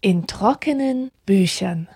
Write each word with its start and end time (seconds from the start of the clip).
In 0.00 0.26
trockenen 0.26 1.10
Büchern. 1.26 1.88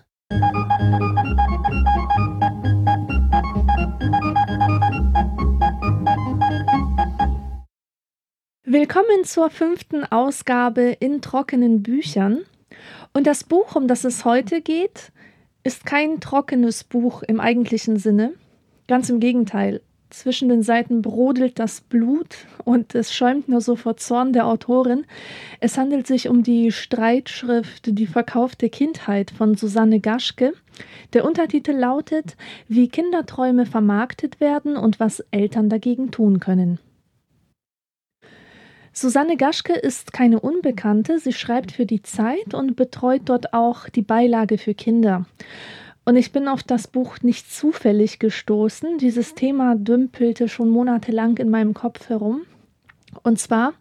Willkommen 8.65 9.25
zur 9.25 9.51
fünften 9.51 10.05
Ausgabe 10.05 10.97
in 10.99 11.23
trockenen 11.23 11.83
Büchern. 11.83 12.45
Und 13.13 13.27
das 13.27 13.45
Buch, 13.45 13.77
um 13.77 13.87
das 13.87 14.05
es 14.05 14.25
heute 14.25 14.61
geht, 14.63 15.13
ist 15.63 15.87
kein 15.87 16.21
trockenes 16.21 16.85
Buch 16.85 17.23
im 17.23 17.41
eigentlichen 17.41 17.99
Sinne. 17.99 18.35
Ganz 18.89 19.11
im 19.11 19.21
Gegenteil. 19.21 19.83
Zwischen 20.11 20.49
den 20.49 20.63
Seiten 20.63 21.03
brodelt 21.03 21.59
das 21.59 21.83
Blut 21.83 22.47
und 22.65 22.95
es 22.95 23.15
schäumt 23.15 23.49
nur 23.49 23.61
so 23.61 23.77
vor 23.77 23.99
Zorn 23.99 24.33
der 24.33 24.47
Autorin. 24.47 25.05
Es 25.61 25.77
handelt 25.77 26.07
sich 26.07 26.29
um 26.29 26.43
die 26.43 26.73
Streitschrift 26.73 27.99
Die 27.99 28.07
verkaufte 28.07 28.71
Kindheit 28.71 29.31
von 29.31 29.55
Susanne 29.55 30.01
Gaschke. 30.01 30.55
Der 31.13 31.27
Untertitel 31.27 31.73
lautet 31.73 32.37
Wie 32.69 32.89
Kinderträume 32.89 33.67
vermarktet 33.67 34.41
werden 34.41 34.77
und 34.77 34.99
was 34.99 35.21
Eltern 35.31 35.69
dagegen 35.69 36.11
tun 36.11 36.41
können. 36.41 36.79
Susanne 38.95 39.37
Gaschke 39.37 39.75
ist 39.75 40.13
keine 40.13 40.41
Unbekannte. 40.41 41.19
Sie 41.19 41.33
schreibt 41.33 41.71
für 41.71 41.87
die 41.87 42.03
Zeit 42.03 42.55
und 42.55 42.77
betreut 42.77 43.23
dort 43.27 43.53
auch 43.53 43.89
die 43.91 44.03
Beilage 44.03 44.59
für 44.59 44.75
Kinder. 44.75 45.27
Und 46.09 46.17
ich 46.17 46.33
bin 46.33 46.49
auf 46.49 46.63
das 46.63 46.89
Buch 46.89 47.19
nicht 47.21 47.53
zufällig 47.53 48.19
gestoßen. 48.19 48.97
Dieses 48.97 49.35
Thema 49.35 49.77
dümpelte 49.77 50.49
schon 50.49 50.71
monatelang 50.71 51.37
in 51.37 51.51
meinem 51.51 51.75
Kopf 51.75 52.09
herum. 52.09 52.47
Und 53.25 53.39
zwar 53.39 53.75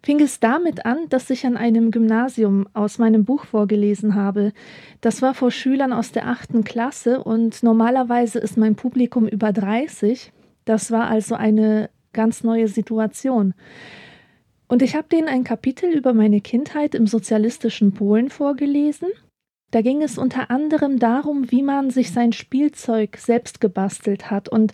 fing 0.00 0.20
es 0.20 0.38
damit 0.38 0.86
an, 0.86 1.08
dass 1.08 1.28
ich 1.28 1.44
an 1.44 1.56
einem 1.56 1.90
Gymnasium 1.90 2.68
aus 2.72 2.98
meinem 2.98 3.24
Buch 3.24 3.46
vorgelesen 3.46 4.14
habe. 4.14 4.52
Das 5.00 5.22
war 5.22 5.34
vor 5.34 5.50
Schülern 5.50 5.92
aus 5.92 6.12
der 6.12 6.28
achten 6.28 6.62
Klasse 6.62 7.24
und 7.24 7.64
normalerweise 7.64 8.38
ist 8.38 8.56
mein 8.56 8.76
Publikum 8.76 9.26
über 9.26 9.52
30. 9.52 10.32
Das 10.66 10.92
war 10.92 11.08
also 11.08 11.34
eine 11.34 11.90
ganz 12.12 12.44
neue 12.44 12.68
Situation. 12.68 13.54
Und 14.68 14.82
ich 14.82 14.94
habe 14.94 15.08
denen 15.08 15.26
ein 15.26 15.42
Kapitel 15.42 15.90
über 15.90 16.14
meine 16.14 16.40
Kindheit 16.40 16.94
im 16.94 17.08
sozialistischen 17.08 17.92
Polen 17.92 18.30
vorgelesen. 18.30 19.08
Da 19.72 19.82
ging 19.82 20.02
es 20.02 20.16
unter 20.16 20.50
anderem 20.50 20.98
darum, 20.98 21.50
wie 21.50 21.62
man 21.62 21.90
sich 21.90 22.12
sein 22.12 22.32
Spielzeug 22.32 23.16
selbst 23.16 23.60
gebastelt 23.60 24.30
hat 24.30 24.48
und 24.48 24.72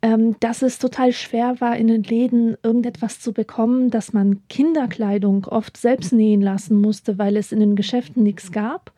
ähm, 0.00 0.36
dass 0.40 0.62
es 0.62 0.78
total 0.78 1.12
schwer 1.12 1.60
war, 1.60 1.76
in 1.76 1.88
den 1.88 2.02
Läden 2.02 2.56
irgendetwas 2.62 3.20
zu 3.20 3.34
bekommen, 3.34 3.90
dass 3.90 4.14
man 4.14 4.40
Kinderkleidung 4.48 5.44
oft 5.44 5.76
selbst 5.76 6.12
nähen 6.14 6.40
lassen 6.40 6.80
musste, 6.80 7.18
weil 7.18 7.36
es 7.36 7.52
in 7.52 7.60
den 7.60 7.76
Geschäften 7.76 8.22
nichts 8.22 8.50
gab. 8.50 8.92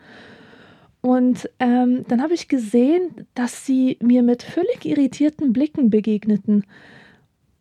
Und 1.00 1.50
ähm, 1.58 2.04
dann 2.06 2.22
habe 2.22 2.34
ich 2.34 2.46
gesehen, 2.46 3.26
dass 3.34 3.66
sie 3.66 3.98
mir 4.00 4.22
mit 4.22 4.44
völlig 4.44 4.84
irritierten 4.84 5.52
Blicken 5.52 5.90
begegneten. 5.90 6.64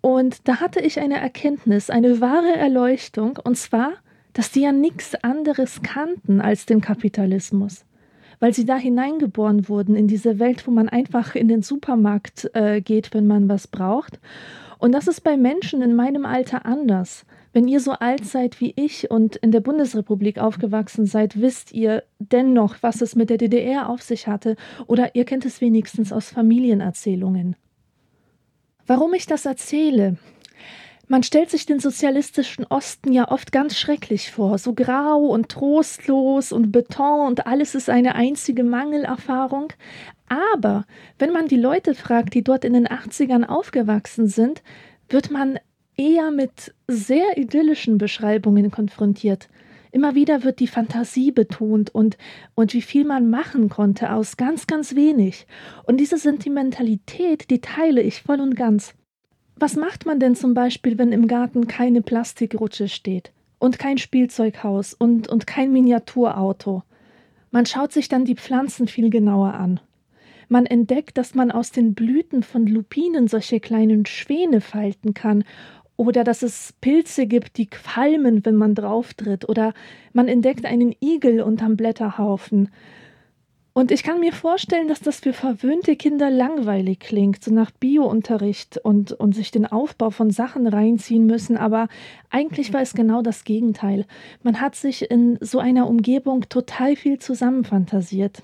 Und 0.02 0.48
da 0.48 0.60
hatte 0.60 0.80
ich 0.80 1.00
eine 1.00 1.20
Erkenntnis, 1.20 1.90
eine 1.90 2.22
wahre 2.22 2.56
Erleuchtung, 2.56 3.40
und 3.44 3.58
zwar, 3.58 3.94
dass 4.34 4.52
die 4.52 4.62
ja 4.62 4.72
nichts 4.72 5.16
anderes 5.24 5.82
kannten 5.82 6.42
als 6.42 6.66
den 6.66 6.82
Kapitalismus, 6.82 7.86
weil 8.40 8.54
sie 8.54 8.66
da 8.66 8.78
hineingeboren 8.78 9.68
wurden 9.70 9.96
in 9.96 10.08
diese 10.08 10.40
Welt, 10.40 10.66
wo 10.68 10.72
man 10.72 10.90
einfach 10.90 11.36
in 11.36 11.48
den 11.48 11.62
Supermarkt 11.62 12.50
äh, 12.54 12.82
geht, 12.82 13.14
wenn 13.14 13.28
man 13.28 13.50
was 13.50 13.68
braucht. 13.68 14.20
Und 14.80 14.94
das 14.94 15.08
ist 15.08 15.22
bei 15.22 15.38
Menschen 15.38 15.82
in 15.82 15.96
meinem 15.96 16.26
Alter 16.26 16.66
anders. 16.66 17.26
Wenn 17.54 17.68
ihr 17.68 17.82
so 17.82 17.92
alt 17.92 18.26
seid 18.26 18.62
wie 18.62 18.74
ich 18.78 19.12
und 19.12 19.36
in 19.36 19.52
der 19.52 19.60
Bundesrepublik 19.60 20.40
aufgewachsen 20.40 21.06
seid, 21.06 21.42
wisst 21.42 21.74
ihr 21.74 22.04
dennoch, 22.20 22.78
was 22.82 23.02
es 23.02 23.16
mit 23.16 23.30
der 23.30 23.38
DDR 23.38 23.90
auf 23.90 24.02
sich 24.02 24.28
hatte, 24.28 24.56
oder 24.88 25.16
ihr 25.16 25.26
kennt 25.26 25.46
es 25.46 25.60
wenigstens 25.60 26.14
aus 26.14 26.30
Familienerzählungen. 26.30 27.58
Warum 28.88 29.14
ich 29.14 29.26
das 29.26 29.46
erzähle? 29.46 30.18
Man 31.12 31.24
stellt 31.24 31.50
sich 31.50 31.66
den 31.66 31.82
sozialistischen 31.82 32.66
Osten 32.70 33.12
ja 33.12 33.30
oft 33.30 33.52
ganz 33.52 33.78
schrecklich 33.78 34.32
vor, 34.32 34.58
so 34.58 34.74
grau 34.74 35.26
und 35.26 35.50
trostlos 35.50 36.54
und 36.54 36.72
Beton 36.72 37.28
und 37.28 37.48
alles 37.48 37.76
ist 37.76 37.90
eine 37.90 38.16
einzige 38.16 38.64
Mangelerfahrung. 38.64 39.74
Aber 40.30 40.86
wenn 41.20 41.34
man 41.34 41.50
die 41.50 41.58
Leute 41.58 41.96
fragt, 41.96 42.34
die 42.34 42.46
dort 42.46 42.64
in 42.64 42.72
den 42.72 42.88
80ern 42.88 43.44
aufgewachsen 43.44 44.28
sind, 44.28 44.64
wird 45.10 45.32
man 45.32 45.60
eher 45.98 46.32
mit 46.32 46.74
sehr 46.88 47.38
idyllischen 47.38 47.98
Beschreibungen 47.98 48.72
konfrontiert. 48.72 49.50
Immer 49.92 50.16
wieder 50.16 50.46
wird 50.46 50.62
die 50.62 50.68
Fantasie 50.68 51.34
betont 51.34 51.94
und, 51.94 52.18
und 52.56 52.74
wie 52.74 52.82
viel 52.82 53.04
man 53.04 53.30
machen 53.30 53.68
konnte 53.68 54.14
aus 54.14 54.38
ganz, 54.38 54.66
ganz 54.66 54.96
wenig. 54.96 55.46
Und 55.84 55.98
diese 55.98 56.18
Sentimentalität, 56.18 57.50
die 57.50 57.60
teile 57.60 58.02
ich 58.02 58.22
voll 58.22 58.40
und 58.40 58.56
ganz. 58.56 58.94
Was 59.62 59.76
macht 59.76 60.08
man 60.08 60.20
denn 60.20 60.34
zum 60.34 60.56
Beispiel, 60.56 60.98
wenn 60.98 61.12
im 61.12 61.28
Garten 61.28 61.68
keine 61.68 62.02
Plastikrutsche 62.02 62.88
steht 62.88 63.32
und 63.60 63.78
kein 63.78 64.00
Spielzeughaus 64.00 64.96
und, 64.96 65.28
und 65.28 65.46
kein 65.46 65.72
Miniaturauto? 65.72 66.82
Man 67.52 67.68
schaut 67.68 67.92
sich 67.92 68.10
dann 68.10 68.26
die 68.26 68.34
Pflanzen 68.34 68.88
viel 68.88 69.12
genauer 69.12 69.54
an. 69.54 69.80
Man 70.50 70.66
entdeckt, 70.66 71.16
dass 71.16 71.36
man 71.36 71.52
aus 71.52 71.70
den 71.70 71.94
Blüten 71.94 72.42
von 72.42 72.66
Lupinen 72.66 73.28
solche 73.28 73.60
kleinen 73.60 74.08
Schwäne 74.08 74.62
falten 74.62 75.14
kann 75.14 75.44
oder 75.96 76.24
dass 76.24 76.42
es 76.42 76.74
Pilze 76.82 77.28
gibt, 77.28 77.60
die 77.60 77.68
qualmen, 77.68 78.44
wenn 78.44 78.56
man 78.56 78.74
drauftritt, 78.74 79.48
oder 79.48 79.76
man 80.12 80.28
entdeckt 80.28 80.66
einen 80.66 80.96
Igel 81.04 81.40
unterm 81.40 81.78
Blätterhaufen. 81.78 82.70
Und 83.74 83.92
ich 83.92 84.04
kann 84.04 84.20
mir 84.20 84.34
vorstellen, 84.34 84.90
dass 84.90 85.00
das 85.00 85.22
für 85.22 85.32
verwöhnte 85.32 85.96
Kinder 85.96 86.30
langweilig 86.30 87.00
klingt, 87.00 87.42
so 87.42 87.54
nach 87.54 87.72
Biounterricht 87.72 88.78
und, 88.78 89.14
und 89.14 89.34
sich 89.34 89.50
den 89.52 89.66
Aufbau 89.66 90.10
von 90.10 90.30
Sachen 90.30 90.68
reinziehen 90.68 91.26
müssen, 91.26 91.56
aber 91.56 91.88
eigentlich 92.30 92.74
war 92.74 92.82
es 92.82 92.94
genau 92.94 93.22
das 93.22 93.46
Gegenteil. 93.46 94.06
Man 94.44 94.60
hat 94.60 94.76
sich 94.76 95.10
in 95.10 95.38
so 95.40 95.60
einer 95.60 95.88
Umgebung 95.88 96.50
total 96.50 96.98
viel 96.98 97.20
zusammenfantasiert. 97.20 98.44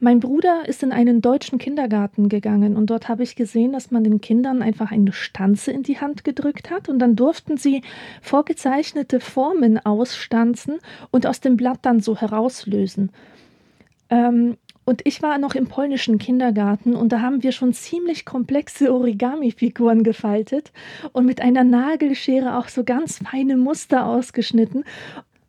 Mein 0.00 0.20
Bruder 0.20 0.66
ist 0.66 0.82
in 0.82 0.90
einen 0.90 1.20
deutschen 1.20 1.58
Kindergarten 1.58 2.30
gegangen 2.30 2.76
und 2.76 2.86
dort 2.88 3.08
habe 3.08 3.22
ich 3.22 3.36
gesehen, 3.36 3.72
dass 3.72 3.90
man 3.90 4.02
den 4.02 4.22
Kindern 4.22 4.62
einfach 4.62 4.90
eine 4.90 5.12
Stanze 5.12 5.70
in 5.70 5.82
die 5.82 6.00
Hand 6.00 6.24
gedrückt 6.24 6.70
hat 6.70 6.88
und 6.88 6.98
dann 6.98 7.14
durften 7.14 7.58
sie 7.58 7.82
vorgezeichnete 8.22 9.20
Formen 9.20 9.78
ausstanzen 9.78 10.78
und 11.10 11.26
aus 11.26 11.40
dem 11.40 11.56
Blatt 11.56 11.80
dann 11.82 12.00
so 12.00 12.16
herauslösen. 12.16 13.10
Ähm, 14.12 14.58
und 14.84 15.00
ich 15.04 15.22
war 15.22 15.38
noch 15.38 15.54
im 15.54 15.68
polnischen 15.68 16.18
Kindergarten 16.18 16.94
und 16.94 17.10
da 17.10 17.20
haben 17.20 17.42
wir 17.42 17.52
schon 17.52 17.72
ziemlich 17.72 18.24
komplexe 18.24 18.92
Origami-Figuren 18.92 20.02
gefaltet 20.02 20.72
und 21.12 21.24
mit 21.24 21.40
einer 21.40 21.64
Nagelschere 21.64 22.58
auch 22.58 22.68
so 22.68 22.84
ganz 22.84 23.18
feine 23.18 23.56
Muster 23.56 24.06
ausgeschnitten. 24.06 24.84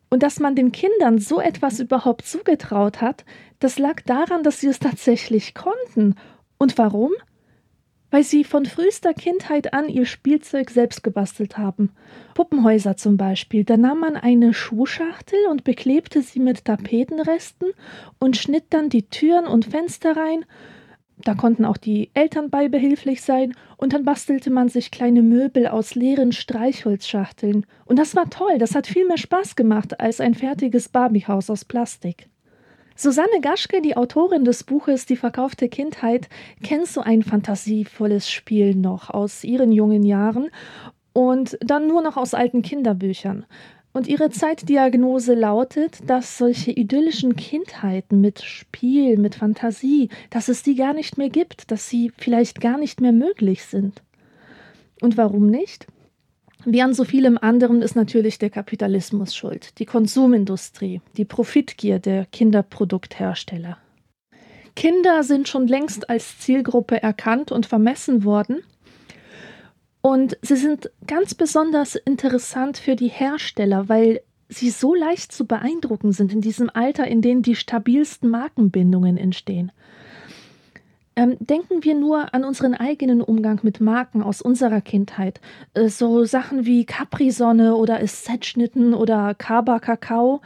Und 0.09 0.23
dass 0.23 0.39
man 0.39 0.55
den 0.55 0.71
Kindern 0.71 1.17
so 1.17 1.41
etwas 1.41 1.79
überhaupt 1.79 2.25
zugetraut 2.25 3.01
hat, 3.01 3.25
das 3.59 3.79
lag 3.79 4.01
daran, 4.05 4.43
dass 4.43 4.59
sie 4.59 4.67
es 4.67 4.79
tatsächlich 4.79 5.55
konnten. 5.55 6.15
Und 6.59 6.77
warum? 6.77 7.11
Weil 8.13 8.23
sie 8.23 8.43
von 8.43 8.67
frühester 8.67 9.15
Kindheit 9.15 9.73
an 9.73 9.89
ihr 9.89 10.05
Spielzeug 10.05 10.69
selbst 10.69 11.03
gebastelt 11.03 11.57
haben. 11.57 11.89
Puppenhäuser 12.35 12.95
zum 12.95 13.17
Beispiel. 13.17 13.63
Da 13.63 13.75
nahm 13.75 14.01
man 14.01 14.17
eine 14.17 14.53
Schuhschachtel 14.53 15.39
und 15.49 15.63
beklebte 15.63 16.21
sie 16.21 16.39
mit 16.39 16.63
Tapetenresten 16.63 17.71
und 18.19 18.37
schnitt 18.37 18.65
dann 18.69 18.89
die 18.89 19.09
Türen 19.09 19.47
und 19.47 19.65
Fenster 19.65 20.15
rein. 20.15 20.45
Da 21.23 21.33
konnten 21.33 21.65
auch 21.65 21.77
die 21.77 22.11
Eltern 22.13 22.51
bei 22.51 22.67
behilflich 22.67 23.23
sein 23.23 23.55
und 23.77 23.93
dann 23.93 24.05
bastelte 24.05 24.51
man 24.51 24.69
sich 24.69 24.91
kleine 24.91 25.23
Möbel 25.23 25.65
aus 25.65 25.95
leeren 25.95 26.33
Streichholzschachteln. 26.33 27.65
Und 27.85 27.97
das 27.97 28.15
war 28.15 28.29
toll, 28.29 28.59
das 28.59 28.75
hat 28.75 28.85
viel 28.85 29.07
mehr 29.07 29.17
Spaß 29.17 29.55
gemacht 29.55 29.99
als 29.99 30.21
ein 30.21 30.35
fertiges 30.35 30.87
Barbiehaus 30.87 31.49
aus 31.49 31.65
Plastik. 31.65 32.29
Susanne 32.95 33.41
Gaschke, 33.41 33.81
die 33.81 33.97
Autorin 33.97 34.45
des 34.45 34.63
Buches 34.63 35.05
Die 35.05 35.15
verkaufte 35.15 35.67
Kindheit, 35.67 36.29
kennt 36.61 36.87
so 36.87 37.01
ein 37.01 37.23
fantasievolles 37.23 38.29
Spiel 38.29 38.75
noch 38.75 39.09
aus 39.09 39.43
ihren 39.43 39.71
jungen 39.71 40.03
Jahren 40.03 40.49
und 41.13 41.57
dann 41.61 41.87
nur 41.87 42.01
noch 42.01 42.17
aus 42.17 42.33
alten 42.33 42.61
Kinderbüchern. 42.61 43.45
Und 43.93 44.07
ihre 44.07 44.31
Zeitdiagnose 44.31 45.35
lautet, 45.35 46.09
dass 46.09 46.39
solche 46.39 46.71
idyllischen 46.71 47.35
Kindheiten 47.35 48.21
mit 48.21 48.41
Spiel, 48.41 49.17
mit 49.17 49.35
Fantasie, 49.35 50.09
dass 50.31 50.47
es 50.47 50.63
die 50.63 50.75
gar 50.75 50.93
nicht 50.93 51.19
mehr 51.19 51.29
gibt, 51.29 51.69
dass 51.69 51.89
sie 51.89 52.11
vielleicht 52.17 52.59
gar 52.59 52.79
nicht 52.79 53.01
mehr 53.01 53.11
möglich 53.11 53.65
sind. 53.65 54.01
Und 54.99 55.15
warum 55.15 55.47
nicht? 55.47 55.85
Wie 56.65 56.81
an 56.81 56.93
so 56.93 57.03
vielem 57.03 57.37
anderen 57.37 57.81
ist 57.81 57.95
natürlich 57.95 58.39
der 58.39 58.49
Kapitalismus 58.49 59.35
schuld, 59.35 59.77
die 59.79 59.85
Konsumindustrie, 59.85 61.01
die 61.17 61.25
Profitgier 61.25 61.99
der 61.99 62.25
Kinderprodukthersteller. 62.25 63.77
Kinder 64.75 65.23
sind 65.23 65.47
schon 65.47 65.67
längst 65.67 66.09
als 66.09 66.39
Zielgruppe 66.39 67.01
erkannt 67.03 67.51
und 67.51 67.65
vermessen 67.65 68.23
worden. 68.23 68.63
Und 70.01 70.37
sie 70.41 70.55
sind 70.55 70.89
ganz 71.05 71.35
besonders 71.35 71.95
interessant 71.95 72.77
für 72.77 72.95
die 72.95 73.07
Hersteller, 73.07 73.87
weil 73.89 74.21
sie 74.49 74.69
so 74.69 74.93
leicht 74.93 75.31
zu 75.31 75.45
beeindrucken 75.45 76.11
sind 76.11 76.33
in 76.33 76.41
diesem 76.41 76.69
Alter, 76.69 77.07
in 77.07 77.21
dem 77.21 77.41
die 77.41 77.55
stabilsten 77.55 78.29
Markenbindungen 78.29 79.17
entstehen. 79.17 79.71
Ähm, 81.15 81.37
denken 81.39 81.83
wir 81.83 81.93
nur 81.93 82.33
an 82.33 82.43
unseren 82.43 82.73
eigenen 82.73 83.21
Umgang 83.21 83.59
mit 83.61 83.79
Marken 83.79 84.23
aus 84.23 84.41
unserer 84.41 84.81
Kindheit. 84.81 85.41
Äh, 85.73 85.89
so 85.89 86.25
Sachen 86.25 86.65
wie 86.65 86.85
Capri-Sonne 86.85 87.75
oder 87.75 88.01
Esset-Schnitten 88.01 88.93
oder 88.93 89.35
Kaba 89.35 89.79
Kakao 89.79 90.41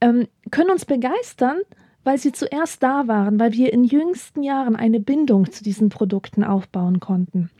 ähm, 0.00 0.28
können 0.50 0.70
uns 0.70 0.84
begeistern, 0.84 1.58
weil 2.02 2.18
sie 2.18 2.32
zuerst 2.32 2.82
da 2.82 3.08
waren, 3.08 3.40
weil 3.40 3.52
wir 3.52 3.72
in 3.72 3.84
jüngsten 3.84 4.42
Jahren 4.42 4.76
eine 4.76 5.00
Bindung 5.00 5.50
zu 5.50 5.64
diesen 5.64 5.88
Produkten 5.88 6.44
aufbauen 6.44 7.00
konnten. 7.00 7.50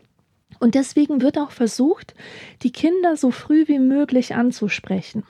Und 0.60 0.74
deswegen 0.74 1.22
wird 1.22 1.38
auch 1.38 1.50
versucht, 1.50 2.14
die 2.62 2.72
Kinder 2.72 3.16
so 3.16 3.30
früh 3.30 3.66
wie 3.68 3.78
möglich 3.78 4.34
anzusprechen. 4.34 5.24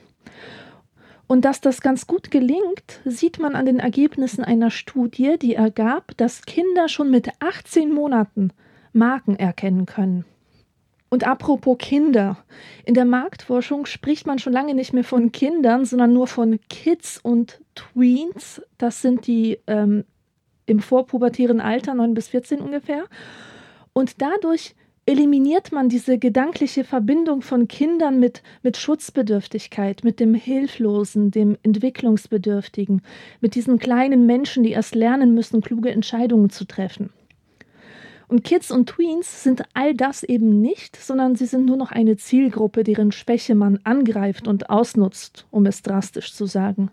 Und 1.26 1.44
dass 1.44 1.60
das 1.60 1.80
ganz 1.80 2.06
gut 2.06 2.30
gelingt, 2.30 3.00
sieht 3.04 3.38
man 3.38 3.54
an 3.54 3.66
den 3.66 3.78
Ergebnissen 3.78 4.44
einer 4.44 4.70
Studie, 4.70 5.36
die 5.40 5.54
ergab, 5.54 6.16
dass 6.16 6.42
Kinder 6.42 6.88
schon 6.88 7.10
mit 7.10 7.30
18 7.40 7.92
Monaten 7.92 8.50
Marken 8.92 9.36
erkennen 9.36 9.86
können. 9.86 10.24
Und 11.08 11.24
apropos 11.24 11.78
Kinder. 11.78 12.38
In 12.84 12.94
der 12.94 13.04
Marktforschung 13.04 13.86
spricht 13.86 14.26
man 14.26 14.38
schon 14.38 14.52
lange 14.52 14.74
nicht 14.74 14.92
mehr 14.92 15.04
von 15.04 15.30
Kindern, 15.30 15.84
sondern 15.84 16.12
nur 16.12 16.26
von 16.26 16.58
Kids 16.68 17.20
und 17.22 17.60
Tweens. 17.74 18.60
Das 18.78 19.00
sind 19.00 19.26
die 19.26 19.60
ähm, 19.66 20.04
im 20.66 20.80
vorpubertären 20.80 21.60
Alter, 21.60 21.94
9 21.94 22.14
bis 22.14 22.28
14 22.28 22.60
ungefähr. 22.60 23.04
Und 23.92 24.20
dadurch 24.20 24.74
eliminiert 25.06 25.72
man 25.72 25.88
diese 25.88 26.18
gedankliche 26.18 26.84
Verbindung 26.84 27.42
von 27.42 27.68
Kindern 27.68 28.18
mit, 28.18 28.42
mit 28.62 28.76
Schutzbedürftigkeit, 28.76 30.02
mit 30.02 30.18
dem 30.20 30.34
Hilflosen, 30.34 31.30
dem 31.30 31.56
Entwicklungsbedürftigen, 31.62 33.02
mit 33.40 33.54
diesen 33.54 33.78
kleinen 33.78 34.26
Menschen, 34.26 34.62
die 34.62 34.72
erst 34.72 34.94
lernen 34.94 35.34
müssen, 35.34 35.60
kluge 35.60 35.90
Entscheidungen 35.90 36.50
zu 36.50 36.64
treffen. 36.64 37.10
Und 38.26 38.42
Kids 38.42 38.70
und 38.70 38.88
Tweens 38.88 39.42
sind 39.42 39.62
all 39.74 39.94
das 39.94 40.22
eben 40.22 40.60
nicht, 40.60 40.96
sondern 40.96 41.36
sie 41.36 41.46
sind 41.46 41.66
nur 41.66 41.76
noch 41.76 41.92
eine 41.92 42.16
Zielgruppe, 42.16 42.82
deren 42.82 43.12
Schwäche 43.12 43.54
man 43.54 43.80
angreift 43.84 44.48
und 44.48 44.70
ausnutzt, 44.70 45.46
um 45.50 45.66
es 45.66 45.82
drastisch 45.82 46.32
zu 46.32 46.46
sagen. 46.46 46.90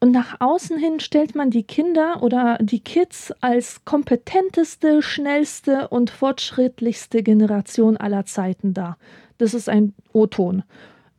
Und 0.00 0.12
nach 0.12 0.40
außen 0.40 0.78
hin 0.78 0.98
stellt 0.98 1.34
man 1.34 1.50
die 1.50 1.62
Kinder 1.62 2.22
oder 2.22 2.56
die 2.60 2.80
Kids 2.80 3.32
als 3.40 3.84
kompetenteste, 3.84 5.02
schnellste 5.02 5.88
und 5.88 6.08
fortschrittlichste 6.08 7.22
Generation 7.22 7.98
aller 7.98 8.24
Zeiten 8.24 8.72
dar. 8.72 8.96
Das 9.36 9.52
ist 9.52 9.68
ein 9.68 9.92
O-Ton. 10.14 10.62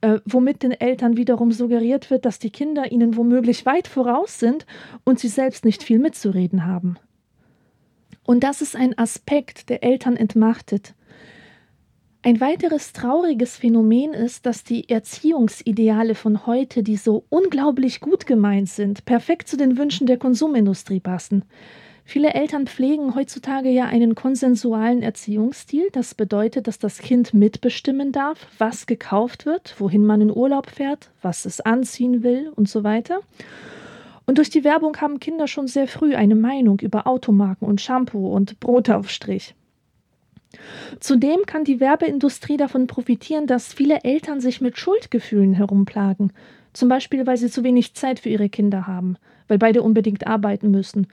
Äh, 0.02 0.20
womit 0.26 0.64
den 0.64 0.72
Eltern 0.72 1.16
wiederum 1.16 1.52
suggeriert 1.52 2.10
wird, 2.10 2.26
dass 2.26 2.40
die 2.40 2.50
Kinder 2.50 2.92
ihnen 2.92 3.16
womöglich 3.16 3.68
weit 3.68 3.88
voraus 3.88 4.40
sind 4.40 4.66
und 5.04 5.20
sie 5.20 5.28
selbst 5.28 5.64
nicht 5.64 5.84
viel 5.84 6.00
mitzureden 6.00 6.66
haben. 6.66 6.98
Und 8.24 8.44
das 8.44 8.64
ist 8.64 8.76
ein 8.76 8.98
Aspekt, 8.98 9.70
der 9.70 9.84
Eltern 9.84 10.18
entmachtet. 10.18 10.96
Ein 12.24 12.40
weiteres 12.40 12.94
trauriges 12.94 13.58
Phänomen 13.58 14.14
ist, 14.14 14.46
dass 14.46 14.64
die 14.64 14.88
Erziehungsideale 14.88 16.14
von 16.14 16.46
heute, 16.46 16.84
die 16.84 16.96
so 16.96 17.24
unglaublich 17.30 18.00
gut 18.00 18.28
gemeint 18.28 18.70
sind, 18.70 19.06
perfekt 19.06 19.48
zu 19.48 19.58
den 19.58 19.76
Wünschen 19.76 20.06
der 20.06 20.20
Konsumindustrie 20.20 21.00
passen. 21.00 21.46
Viele 22.06 22.36
Eltern 22.36 22.68
pflegen 22.68 23.16
heutzutage 23.16 23.70
ja 23.70 23.86
einen 23.86 24.14
konsensualen 24.14 25.02
Erziehungsstil. 25.02 25.88
Das 25.94 26.14
bedeutet, 26.14 26.68
dass 26.68 26.78
das 26.78 27.00
Kind 27.00 27.34
mitbestimmen 27.34 28.12
darf, 28.12 28.46
was 28.60 28.86
gekauft 28.86 29.48
wird, 29.48 29.74
wohin 29.80 30.06
man 30.06 30.22
in 30.22 30.36
Urlaub 30.36 30.70
fährt, 30.70 31.10
was 31.24 31.46
es 31.46 31.60
anziehen 31.60 32.22
will 32.22 32.52
und 32.56 32.70
so 32.70 32.84
weiter. 32.84 33.22
Und 34.28 34.38
durch 34.38 34.52
die 34.52 34.64
Werbung 34.64 34.96
haben 34.98 35.20
Kinder 35.20 35.48
schon 35.48 35.68
sehr 35.68 35.88
früh 35.88 36.14
eine 36.14 36.36
Meinung 36.36 36.80
über 36.82 37.08
Automarken 37.08 37.68
und 37.68 37.82
Shampoo 37.82 38.28
und 38.28 38.60
Brotaufstrich. 38.60 39.56
Zudem 41.00 41.46
kann 41.46 41.64
die 41.64 41.80
Werbeindustrie 41.80 42.58
davon 42.58 42.88
profitieren, 42.88 43.48
dass 43.48 43.74
viele 43.74 44.04
Eltern 44.04 44.42
sich 44.42 44.62
mit 44.62 44.78
Schuldgefühlen 44.78 45.54
herumplagen. 45.54 46.34
Zum 46.74 46.90
Beispiel, 46.90 47.26
weil 47.28 47.38
sie 47.38 47.50
zu 47.50 47.64
wenig 47.64 47.96
Zeit 47.96 48.20
für 48.20 48.30
ihre 48.30 48.50
Kinder 48.50 48.88
haben, 48.88 49.18
weil 49.48 49.58
beide 49.58 49.82
unbedingt 49.82 50.28
arbeiten 50.28 50.72
müssen 50.72 51.08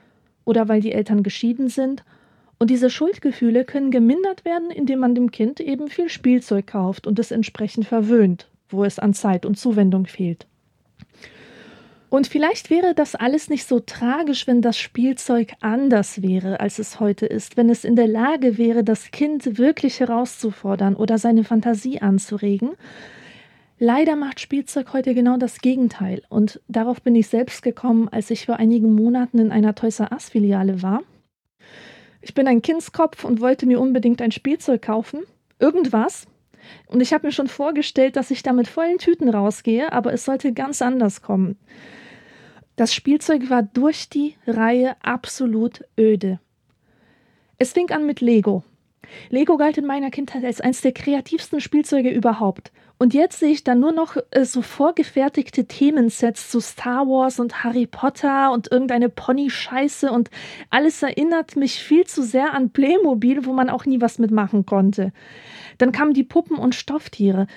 oder 0.45 0.67
weil 0.67 0.81
die 0.81 0.91
Eltern 0.91 1.23
geschieden 1.23 1.69
sind. 1.69 2.03
Und 2.57 2.69
diese 2.69 2.89
Schuldgefühle 2.89 3.63
können 3.65 3.91
gemindert 3.91 4.45
werden, 4.45 4.69
indem 4.71 4.99
man 4.99 5.15
dem 5.15 5.31
Kind 5.31 5.59
eben 5.59 5.87
viel 5.87 6.09
Spielzeug 6.09 6.67
kauft 6.67 7.07
und 7.07 7.19
es 7.19 7.31
entsprechend 7.31 7.85
verwöhnt, 7.85 8.49
wo 8.69 8.83
es 8.83 8.99
an 8.99 9.13
Zeit 9.13 9.45
und 9.45 9.57
Zuwendung 9.57 10.05
fehlt. 10.05 10.45
Und 12.09 12.27
vielleicht 12.27 12.71
wäre 12.71 12.95
das 12.95 13.13
alles 13.13 13.49
nicht 13.49 13.67
so 13.67 13.79
tragisch, 13.79 14.47
wenn 14.47 14.61
das 14.61 14.77
Spielzeug 14.77 15.53
anders 15.59 16.23
wäre, 16.23 16.59
als 16.59 16.79
es 16.79 16.99
heute 16.99 17.27
ist, 17.27 17.55
wenn 17.55 17.69
es 17.69 17.83
in 17.83 17.95
der 17.95 18.07
Lage 18.07 18.57
wäre, 18.57 18.83
das 18.83 19.11
Kind 19.11 19.59
wirklich 19.59 19.99
herauszufordern 19.99 20.95
oder 20.95 21.19
seine 21.19 21.43
Fantasie 21.43 22.01
anzuregen. 22.01 22.71
Leider 23.77 24.15
macht 24.15 24.39
Spielzeug 24.39 24.91
heute 24.91 25.13
genau 25.13 25.37
das 25.37 25.59
Gegenteil. 25.59 26.23
Und 26.29 26.59
darauf 26.67 27.01
bin 27.01 27.15
ich 27.15 27.27
selbst 27.27 27.61
gekommen, 27.61 28.09
als 28.09 28.31
ich 28.31 28.47
vor 28.47 28.57
einigen 28.57 28.93
Monaten 28.93 29.37
in 29.37 29.51
einer 29.51 29.75
Toys 29.75 29.99
R 29.99 30.11
Us 30.11 30.29
Filiale 30.29 30.81
war. 30.81 31.03
Ich 32.21 32.33
bin 32.33 32.47
ein 32.47 32.61
Kindskopf 32.61 33.23
und 33.23 33.39
wollte 33.39 33.65
mir 33.67 33.79
unbedingt 33.79 34.21
ein 34.21 34.31
Spielzeug 34.31 34.81
kaufen. 34.81 35.21
Irgendwas. 35.59 36.27
Und 36.87 37.01
ich 37.01 37.13
habe 37.13 37.27
mir 37.27 37.31
schon 37.31 37.47
vorgestellt, 37.47 38.15
dass 38.15 38.31
ich 38.31 38.43
da 38.43 38.53
mit 38.53 38.67
vollen 38.67 38.97
Tüten 38.97 39.29
rausgehe, 39.29 39.91
aber 39.91 40.13
es 40.13 40.25
sollte 40.25 40.53
ganz 40.53 40.81
anders 40.81 41.21
kommen. 41.21 41.57
Das 42.75 42.93
Spielzeug 42.93 43.49
war 43.49 43.63
durch 43.63 44.09
die 44.09 44.35
Reihe 44.47 44.95
absolut 45.01 45.83
öde. 45.99 46.39
Es 47.57 47.73
fing 47.73 47.91
an 47.91 48.05
mit 48.05 48.21
Lego. 48.21 48.63
Lego 49.29 49.57
galt 49.57 49.77
in 49.77 49.85
meiner 49.85 50.11
Kindheit 50.11 50.43
als 50.43 50.61
eines 50.61 50.81
der 50.81 50.91
kreativsten 50.91 51.61
Spielzeuge 51.61 52.09
überhaupt. 52.09 52.71
Und 52.97 53.13
jetzt 53.13 53.39
sehe 53.39 53.51
ich 53.51 53.63
da 53.63 53.75
nur 53.75 53.93
noch 53.93 54.17
äh, 54.31 54.43
so 54.43 54.61
vorgefertigte 54.61 55.65
Themensets 55.65 56.51
zu 56.51 56.59
Star 56.59 57.07
Wars 57.07 57.39
und 57.39 57.63
Harry 57.63 57.87
Potter 57.87 58.51
und 58.51 58.71
irgendeine 58.71 59.07
Pony-Scheiße 59.07 60.11
und 60.11 60.29
alles 60.69 61.01
erinnert 61.01 61.55
mich 61.55 61.79
viel 61.79 62.05
zu 62.05 62.23
sehr 62.23 62.53
an 62.53 62.71
Playmobil, 62.71 63.45
wo 63.45 63.53
man 63.53 63.69
auch 63.69 63.85
nie 63.85 64.01
was 64.01 64.19
mitmachen 64.19 64.65
konnte. 64.65 65.13
Dann 65.77 65.93
kamen 65.93 66.13
die 66.13 66.25
Puppen 66.25 66.57
und 66.57 66.75
Stofftiere. 66.75 67.47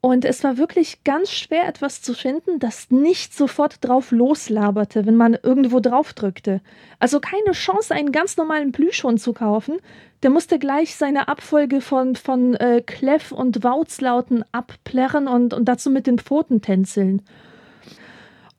Und 0.00 0.24
es 0.24 0.44
war 0.44 0.58
wirklich 0.58 1.02
ganz 1.02 1.32
schwer, 1.32 1.66
etwas 1.66 2.02
zu 2.02 2.14
finden, 2.14 2.60
das 2.60 2.90
nicht 2.90 3.34
sofort 3.34 3.84
drauf 3.84 4.12
loslaberte, 4.12 5.06
wenn 5.06 5.16
man 5.16 5.36
irgendwo 5.42 5.80
drauf 5.80 6.12
drückte. 6.12 6.60
Also 7.00 7.18
keine 7.18 7.50
Chance, 7.50 7.94
einen 7.94 8.12
ganz 8.12 8.36
normalen 8.36 8.70
Plüschhund 8.70 9.20
zu 9.20 9.32
kaufen. 9.32 9.78
Der 10.22 10.30
musste 10.30 10.60
gleich 10.60 10.94
seine 10.94 11.26
Abfolge 11.26 11.80
von, 11.80 12.14
von 12.14 12.54
äh, 12.54 12.80
Kleff- 12.80 13.32
und 13.32 13.64
Wauzlauten 13.64 14.44
abplärren 14.52 15.26
und, 15.26 15.52
und 15.52 15.64
dazu 15.64 15.90
mit 15.90 16.06
den 16.06 16.18
Pfoten 16.18 16.62
tänzeln. 16.62 17.22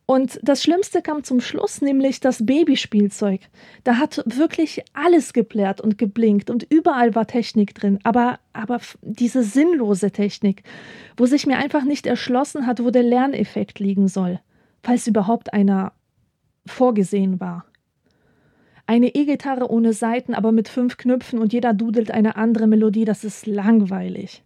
Und 0.09 0.39
das 0.41 0.63
Schlimmste 0.63 1.03
kam 1.03 1.23
zum 1.23 1.39
Schluss, 1.39 1.83
nämlich 1.83 2.19
das 2.19 2.43
Babyspielzeug. 2.43 3.41
Da 3.83 3.97
hat 3.97 4.23
wirklich 4.25 4.83
alles 4.93 5.33
geplärt 5.33 5.81
und 5.81 5.99
geblinkt 5.99 6.49
und 6.49 6.65
überall 6.67 7.13
war 7.13 7.27
Technik 7.27 7.75
drin, 7.75 7.99
aber, 8.01 8.39
aber 8.51 8.79
diese 9.03 9.43
sinnlose 9.43 10.09
Technik, 10.09 10.63
wo 11.15 11.27
sich 11.27 11.45
mir 11.45 11.59
einfach 11.59 11.83
nicht 11.83 12.07
erschlossen 12.07 12.65
hat, 12.65 12.83
wo 12.83 12.89
der 12.89 13.03
Lerneffekt 13.03 13.77
liegen 13.77 14.07
soll, 14.07 14.39
falls 14.81 15.05
überhaupt 15.05 15.53
einer 15.53 15.93
vorgesehen 16.65 17.39
war. 17.39 17.65
Eine 18.87 19.13
E-Gitarre 19.13 19.69
ohne 19.69 19.93
Saiten, 19.93 20.33
aber 20.33 20.51
mit 20.51 20.69
fünf 20.69 20.97
Knöpfen 20.97 21.37
und 21.37 21.53
jeder 21.53 21.75
dudelt 21.75 22.09
eine 22.09 22.35
andere 22.35 22.65
Melodie, 22.65 23.05
das 23.05 23.23
ist 23.23 23.45
langweilig. 23.45 24.43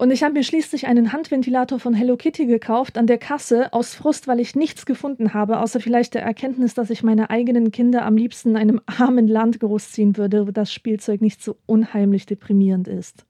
Und 0.00 0.10
ich 0.10 0.22
habe 0.22 0.32
mir 0.32 0.44
schließlich 0.44 0.86
einen 0.86 1.12
Handventilator 1.12 1.78
von 1.78 1.92
Hello 1.92 2.16
Kitty 2.16 2.46
gekauft 2.46 2.96
an 2.96 3.06
der 3.06 3.18
Kasse 3.18 3.70
aus 3.74 3.94
Frust, 3.94 4.28
weil 4.28 4.40
ich 4.40 4.56
nichts 4.56 4.86
gefunden 4.86 5.34
habe, 5.34 5.60
außer 5.60 5.78
vielleicht 5.78 6.14
der 6.14 6.22
Erkenntnis, 6.22 6.72
dass 6.72 6.88
ich 6.88 7.02
meine 7.02 7.28
eigenen 7.28 7.70
Kinder 7.70 8.06
am 8.06 8.16
liebsten 8.16 8.52
in 8.52 8.56
einem 8.56 8.80
armen 8.86 9.28
Land 9.28 9.60
großziehen 9.60 10.16
würde, 10.16 10.46
wo 10.46 10.52
das 10.52 10.72
Spielzeug 10.72 11.20
nicht 11.20 11.42
so 11.42 11.58
unheimlich 11.66 12.24
deprimierend 12.24 12.88
ist. 12.88 13.26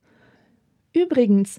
Übrigens, 0.95 1.59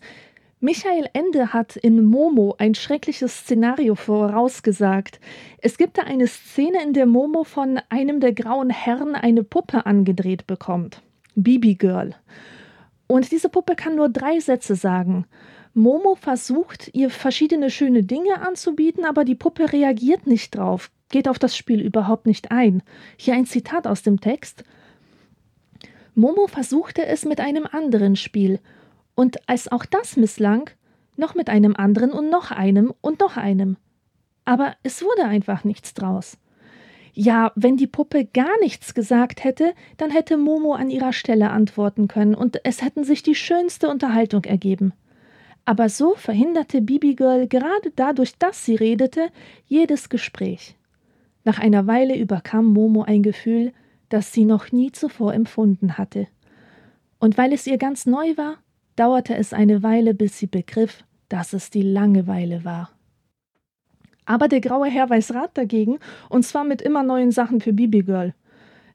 Michael 0.61 1.09
Ende 1.11 1.51
hat 1.51 1.75
in 1.75 2.05
Momo 2.05 2.55
ein 2.57 2.73
schreckliches 2.73 3.39
Szenario 3.39 3.95
vorausgesagt. 3.95 5.19
Es 5.57 5.77
gibt 5.77 5.97
da 5.97 6.03
eine 6.03 6.27
Szene, 6.27 6.81
in 6.83 6.93
der 6.93 7.05
Momo 7.05 7.43
von 7.43 7.81
einem 7.89 8.21
der 8.21 8.31
grauen 8.31 8.69
Herren 8.69 9.15
eine 9.15 9.43
Puppe 9.43 9.85
angedreht 9.85 10.47
bekommt. 10.47 11.01
Bibi 11.35 11.75
Girl. 11.75 12.15
Und 13.11 13.29
diese 13.33 13.49
Puppe 13.49 13.75
kann 13.75 13.95
nur 13.95 14.07
drei 14.07 14.39
Sätze 14.39 14.73
sagen. 14.73 15.25
Momo 15.73 16.15
versucht, 16.15 16.91
ihr 16.93 17.09
verschiedene 17.09 17.69
schöne 17.69 18.03
Dinge 18.03 18.39
anzubieten, 18.39 19.03
aber 19.03 19.25
die 19.25 19.35
Puppe 19.35 19.73
reagiert 19.73 20.27
nicht 20.27 20.55
drauf, 20.55 20.89
geht 21.09 21.27
auf 21.27 21.37
das 21.37 21.57
Spiel 21.57 21.81
überhaupt 21.81 22.25
nicht 22.25 22.51
ein. 22.51 22.81
Hier 23.17 23.33
ein 23.33 23.45
Zitat 23.45 23.85
aus 23.85 24.01
dem 24.01 24.21
Text. 24.21 24.63
Momo 26.15 26.47
versuchte 26.47 27.05
es 27.05 27.25
mit 27.25 27.41
einem 27.41 27.67
anderen 27.69 28.15
Spiel. 28.15 28.61
Und 29.13 29.49
als 29.49 29.69
auch 29.69 29.83
das 29.83 30.15
misslang, 30.15 30.69
noch 31.17 31.35
mit 31.35 31.49
einem 31.49 31.75
anderen 31.75 32.13
und 32.13 32.29
noch 32.29 32.51
einem 32.51 32.93
und 33.01 33.19
noch 33.19 33.35
einem. 33.35 33.75
Aber 34.45 34.77
es 34.83 35.03
wurde 35.03 35.25
einfach 35.25 35.65
nichts 35.65 35.93
draus. 35.93 36.37
Ja, 37.13 37.51
wenn 37.55 37.77
die 37.77 37.87
Puppe 37.87 38.25
gar 38.25 38.59
nichts 38.61 38.93
gesagt 38.93 39.43
hätte, 39.43 39.73
dann 39.97 40.11
hätte 40.11 40.37
Momo 40.37 40.73
an 40.73 40.89
ihrer 40.89 41.13
Stelle 41.13 41.49
antworten 41.49 42.07
können 42.07 42.35
und 42.35 42.61
es 42.63 42.81
hätten 42.81 43.03
sich 43.03 43.21
die 43.21 43.35
schönste 43.35 43.89
Unterhaltung 43.89 44.45
ergeben. 44.45 44.93
Aber 45.65 45.89
so 45.89 46.15
verhinderte 46.15 46.81
Bibi 46.81 47.15
Girl 47.15 47.47
gerade 47.47 47.91
dadurch, 47.95 48.37
dass 48.37 48.65
sie 48.65 48.75
redete, 48.75 49.29
jedes 49.67 50.09
Gespräch. 50.09 50.75
Nach 51.43 51.59
einer 51.59 51.87
Weile 51.87 52.17
überkam 52.17 52.65
Momo 52.65 53.03
ein 53.03 53.23
Gefühl, 53.23 53.73
das 54.09 54.31
sie 54.31 54.45
noch 54.45 54.71
nie 54.71 54.91
zuvor 54.91 55.33
empfunden 55.33 55.97
hatte. 55.97 56.27
Und 57.19 57.37
weil 57.37 57.53
es 57.53 57.67
ihr 57.67 57.77
ganz 57.77 58.05
neu 58.05 58.35
war, 58.37 58.57
dauerte 58.95 59.35
es 59.35 59.53
eine 59.53 59.83
Weile, 59.83 60.13
bis 60.13 60.37
sie 60.37 60.47
begriff, 60.47 61.03
dass 61.29 61.53
es 61.53 61.69
die 61.69 61.81
Langeweile 61.81 62.65
war. 62.65 62.91
Aber 64.31 64.47
der 64.47 64.61
graue 64.61 64.87
Herr 64.87 65.09
weiß 65.09 65.33
Rat 65.33 65.57
dagegen, 65.57 65.99
und 66.29 66.43
zwar 66.43 66.63
mit 66.63 66.81
immer 66.81 67.03
neuen 67.03 67.31
Sachen 67.31 67.59
für 67.59 67.73
Bibi 67.73 68.03
Girl. 68.03 68.33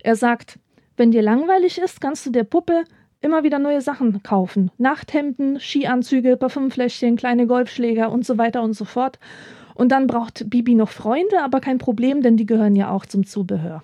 Er 0.03 0.17
sagt, 0.17 0.59
wenn 0.97 1.11
dir 1.11 1.21
langweilig 1.21 1.77
ist, 1.77 2.01
kannst 2.01 2.25
du 2.25 2.31
der 2.31 2.45
Puppe 2.45 2.85
immer 3.21 3.45
wieder 3.45 3.59
neue 3.59 3.83
Sachen 3.83 4.23
kaufen. 4.23 4.71
Nachthemden, 4.79 5.61
Skianzüge, 5.61 6.39
Parfümfläschchen, 6.39 7.17
kleine 7.17 7.47
Golfschläger 7.47 8.11
und 8.11 8.25
so 8.25 8.39
weiter 8.39 8.63
und 8.63 8.73
so 8.73 8.87
fort. 8.87 9.19
Und 9.75 9.93
dann 9.93 10.07
braucht 10.07 10.49
Bibi 10.49 10.75
noch 10.75 10.89
Freunde, 10.89 11.43
aber 11.43 11.61
kein 11.61 11.77
Problem, 11.77 12.23
denn 12.23 12.39
die 12.39 12.47
gehören 12.47 12.75
ja 12.75 12.91
auch 12.91 13.05
zum 13.05 13.27
Zubehör. 13.27 13.83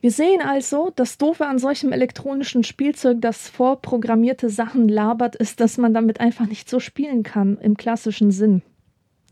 Wir 0.00 0.10
sehen 0.10 0.40
also, 0.44 0.90
das 0.96 1.16
Doofe 1.16 1.46
an 1.46 1.60
solchem 1.60 1.92
elektronischen 1.92 2.64
Spielzeug, 2.64 3.18
das 3.20 3.48
vorprogrammierte 3.48 4.50
Sachen 4.50 4.88
labert, 4.88 5.36
ist, 5.36 5.60
dass 5.60 5.78
man 5.78 5.94
damit 5.94 6.18
einfach 6.18 6.46
nicht 6.46 6.68
so 6.68 6.80
spielen 6.80 7.22
kann 7.22 7.56
im 7.58 7.76
klassischen 7.76 8.32
Sinn. 8.32 8.62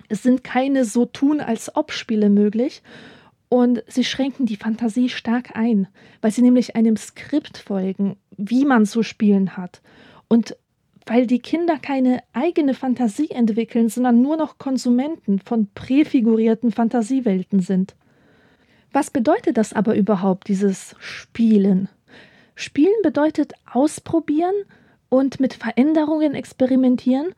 Es 0.09 0.23
sind 0.23 0.45
keine 0.45 0.85
so 0.85 1.05
tun 1.05 1.41
als 1.41 1.75
ob 1.75 1.93
Spiele 1.93 2.31
möglich 2.31 2.83
und 3.49 3.83
sie 3.87 4.05
schränken 4.05 4.47
die 4.47 4.57
Fantasie 4.57 5.09
stark 5.09 5.55
ein, 5.55 5.89
weil 6.21 6.31
sie 6.31 6.43
nämlich 6.43 6.75
einem 6.75 6.97
Skript 6.97 7.59
folgen, 7.59 8.17
wie 8.37 8.65
man 8.65 8.87
zu 8.87 9.03
spielen 9.03 9.57
hat. 9.57 9.83
Und 10.29 10.57
weil 11.07 11.29
die 11.29 11.39
Kinder 11.39 11.79
keine 11.79 12.21
eigene 12.33 12.75
Fantasie 12.75 13.31
entwickeln, 13.31 13.89
sondern 13.89 14.21
nur 14.21 14.37
noch 14.37 14.59
Konsumenten 14.59 15.39
von 15.39 15.69
präfigurierten 15.73 16.73
Fantasiewelten 16.73 17.61
sind. 17.61 17.95
Was 18.93 19.11
bedeutet 19.11 19.57
das 19.57 19.73
aber 19.73 19.95
überhaupt, 19.95 20.49
dieses 20.49 20.97
Spielen? 20.99 21.89
Spielen 22.57 23.03
bedeutet 23.03 23.53
ausprobieren 23.71 24.55
und 25.09 25.39
mit 25.39 25.55
Veränderungen 25.55 26.35
experimentieren 26.35 27.35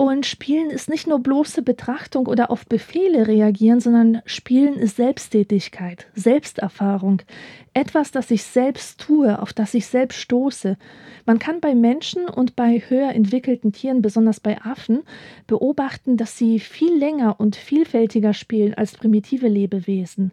und 0.00 0.24
Spielen 0.24 0.70
ist 0.70 0.88
nicht 0.88 1.06
nur 1.06 1.18
bloße 1.18 1.60
Betrachtung 1.60 2.26
oder 2.26 2.50
auf 2.50 2.64
Befehle 2.64 3.28
reagieren, 3.28 3.80
sondern 3.80 4.22
Spielen 4.24 4.76
ist 4.76 4.96
Selbsttätigkeit, 4.96 6.06
Selbsterfahrung, 6.14 7.20
etwas, 7.74 8.10
das 8.10 8.30
ich 8.30 8.42
selbst 8.44 8.98
tue, 8.98 9.38
auf 9.42 9.52
das 9.52 9.74
ich 9.74 9.84
selbst 9.84 10.18
stoße. 10.18 10.78
Man 11.26 11.38
kann 11.38 11.60
bei 11.60 11.74
Menschen 11.74 12.30
und 12.30 12.56
bei 12.56 12.82
höher 12.88 13.10
entwickelten 13.12 13.72
Tieren, 13.72 14.00
besonders 14.00 14.40
bei 14.40 14.58
Affen, 14.62 15.02
beobachten, 15.46 16.16
dass 16.16 16.38
sie 16.38 16.60
viel 16.60 16.96
länger 16.96 17.38
und 17.38 17.54
vielfältiger 17.54 18.32
spielen 18.32 18.72
als 18.72 18.94
primitive 18.94 19.48
Lebewesen. 19.48 20.32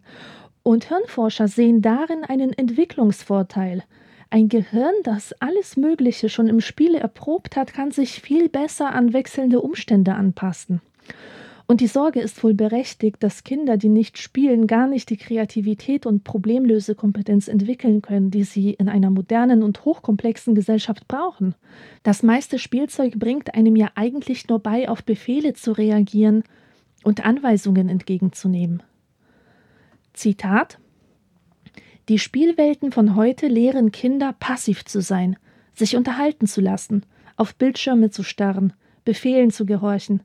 Und 0.62 0.84
Hirnforscher 0.84 1.46
sehen 1.46 1.82
darin 1.82 2.24
einen 2.24 2.54
Entwicklungsvorteil. 2.54 3.84
Ein 4.30 4.48
Gehirn, 4.48 4.94
das 5.04 5.32
alles 5.40 5.76
Mögliche 5.76 6.28
schon 6.28 6.48
im 6.48 6.60
Spiele 6.60 7.00
erprobt 7.00 7.56
hat, 7.56 7.72
kann 7.72 7.92
sich 7.92 8.20
viel 8.20 8.48
besser 8.48 8.92
an 8.94 9.14
wechselnde 9.14 9.60
Umstände 9.60 10.14
anpassen. 10.14 10.82
Und 11.66 11.82
die 11.82 11.86
Sorge 11.86 12.20
ist 12.20 12.42
wohl 12.42 12.54
berechtigt, 12.54 13.22
dass 13.22 13.44
Kinder, 13.44 13.76
die 13.76 13.90
nicht 13.90 14.16
spielen, 14.16 14.66
gar 14.66 14.86
nicht 14.86 15.10
die 15.10 15.18
Kreativität 15.18 16.06
und 16.06 16.24
Problemlösekompetenz 16.24 17.46
entwickeln 17.46 18.00
können, 18.00 18.30
die 18.30 18.44
sie 18.44 18.72
in 18.72 18.88
einer 18.88 19.10
modernen 19.10 19.62
und 19.62 19.84
hochkomplexen 19.84 20.54
Gesellschaft 20.54 21.08
brauchen. 21.08 21.54
Das 22.02 22.22
meiste 22.22 22.58
Spielzeug 22.58 23.18
bringt 23.18 23.54
einem 23.54 23.76
ja 23.76 23.90
eigentlich 23.96 24.48
nur 24.48 24.60
bei, 24.60 24.88
auf 24.88 25.04
Befehle 25.04 25.52
zu 25.52 25.72
reagieren 25.72 26.42
und 27.02 27.24
Anweisungen 27.24 27.90
entgegenzunehmen. 27.90 28.82
Zitat 30.14 30.78
die 32.08 32.18
Spielwelten 32.18 32.90
von 32.90 33.14
heute 33.14 33.48
lehren 33.48 33.92
Kinder, 33.92 34.34
passiv 34.38 34.84
zu 34.84 35.00
sein, 35.00 35.36
sich 35.74 35.96
unterhalten 35.96 36.46
zu 36.46 36.60
lassen, 36.60 37.04
auf 37.36 37.54
Bildschirme 37.54 38.10
zu 38.10 38.22
starren, 38.22 38.72
Befehlen 39.04 39.50
zu 39.50 39.66
gehorchen, 39.66 40.22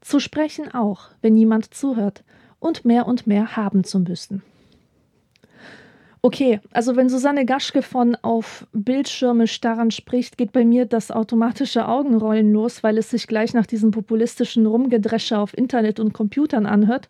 zu 0.00 0.20
sprechen 0.20 0.72
auch, 0.72 1.10
wenn 1.22 1.34
niemand 1.34 1.74
zuhört, 1.74 2.24
und 2.58 2.84
mehr 2.84 3.06
und 3.06 3.26
mehr 3.26 3.56
haben 3.56 3.84
zu 3.84 4.00
müssen. 4.00 4.42
Okay, 6.22 6.60
also 6.72 6.96
wenn 6.96 7.08
Susanne 7.08 7.44
Gaschke 7.44 7.82
von 7.82 8.16
auf 8.16 8.66
Bildschirme 8.72 9.46
starren 9.46 9.90
spricht, 9.90 10.38
geht 10.38 10.52
bei 10.52 10.64
mir 10.64 10.86
das 10.86 11.12
automatische 11.12 11.86
Augenrollen 11.86 12.52
los, 12.52 12.82
weil 12.82 12.98
es 12.98 13.10
sich 13.10 13.28
gleich 13.28 13.54
nach 13.54 13.66
diesem 13.66 13.92
populistischen 13.92 14.66
Rumgedresche 14.66 15.38
auf 15.38 15.56
Internet 15.56 16.00
und 16.00 16.12
Computern 16.12 16.66
anhört. 16.66 17.08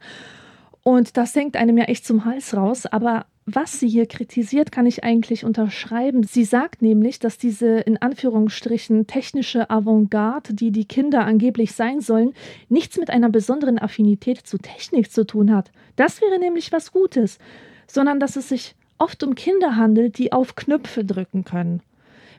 Und 0.82 1.16
das 1.16 1.34
hängt 1.34 1.56
einem 1.56 1.78
ja 1.78 1.84
echt 1.84 2.04
zum 2.04 2.26
Hals 2.26 2.54
raus, 2.54 2.84
aber 2.84 3.26
was 3.46 3.78
sie 3.78 3.88
hier 3.88 4.06
kritisiert, 4.06 4.72
kann 4.72 4.86
ich 4.86 5.04
eigentlich 5.04 5.44
unterschreiben. 5.44 6.24
Sie 6.24 6.44
sagt 6.44 6.82
nämlich, 6.82 7.20
dass 7.20 7.38
diese 7.38 7.78
in 7.78 7.96
Anführungsstrichen 7.96 9.06
technische 9.06 9.70
Avantgarde, 9.70 10.52
die 10.52 10.72
die 10.72 10.84
Kinder 10.84 11.24
angeblich 11.24 11.72
sein 11.72 12.00
sollen, 12.00 12.34
nichts 12.68 12.98
mit 12.98 13.08
einer 13.08 13.30
besonderen 13.30 13.78
Affinität 13.78 14.44
zu 14.44 14.58
Technik 14.58 15.12
zu 15.12 15.24
tun 15.24 15.54
hat. 15.54 15.70
Das 15.94 16.20
wäre 16.20 16.40
nämlich 16.40 16.72
was 16.72 16.90
Gutes, 16.90 17.38
sondern 17.86 18.18
dass 18.18 18.34
es 18.34 18.48
sich 18.48 18.74
oft 18.98 19.22
um 19.22 19.36
Kinder 19.36 19.76
handelt, 19.76 20.18
die 20.18 20.32
auf 20.32 20.56
Knöpfe 20.56 21.04
drücken 21.04 21.44
können. 21.44 21.82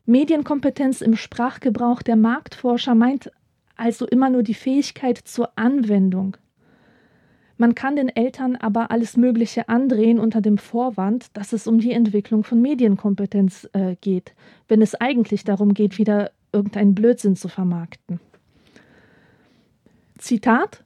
Medienkompetenz 0.06 1.00
im 1.00 1.16
Sprachgebrauch 1.16 2.02
der 2.02 2.18
Marktforscher 2.18 2.96
meint 2.96 3.32
also 3.78 4.06
immer 4.08 4.30
nur 4.30 4.44
die 4.44 4.54
Fähigkeit 4.54 5.18
zur 5.18 5.52
Anwendung. 5.58 6.36
Man 7.58 7.74
kann 7.76 7.96
den 7.96 8.10
Eltern 8.10 8.56
aber 8.56 8.92
alles 8.92 9.18
Mögliche 9.18 9.68
andrehen 9.68 10.20
unter 10.20 10.42
dem 10.42 10.58
Vorwand, 10.58 11.28
dass 11.34 11.54
es 11.54 11.68
um 11.68 11.80
die 11.80 11.92
Entwicklung 11.92 12.44
von 12.44 12.62
Medienkompetenz 12.62 13.68
äh, 13.74 13.96
geht, 14.00 14.34
wenn 14.68 14.82
es 14.82 14.96
eigentlich 14.96 15.44
darum 15.44 15.74
geht, 15.74 15.98
wieder 15.98 16.32
irgendeinen 16.54 16.96
Blödsinn 16.96 17.36
zu 17.36 17.48
vermarkten. 17.48 18.20
Zitat 20.18 20.84